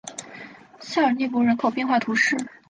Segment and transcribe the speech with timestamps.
[0.79, 2.35] 塞尔涅博人口变化图示